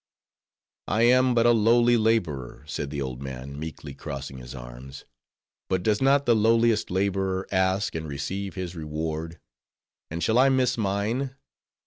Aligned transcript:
"I 0.87 1.03
am 1.03 1.35
but 1.35 1.45
a 1.45 1.51
lowly 1.51 1.95
laborer," 1.95 2.63
said 2.65 2.89
the 2.89 3.03
old 3.03 3.21
man, 3.21 3.59
meekly 3.59 3.93
crossing 3.93 4.39
his 4.39 4.55
arms, 4.55 5.05
"but 5.69 5.83
does 5.83 6.01
not 6.01 6.25
the 6.25 6.35
lowliest 6.35 6.89
laborer 6.89 7.47
ask 7.51 7.93
and 7.93 8.07
receive 8.07 8.55
his 8.55 8.75
reward? 8.75 9.39
and 10.09 10.23
shall 10.23 10.39
I 10.39 10.49
miss 10.49 10.75
mine? 10.75 11.35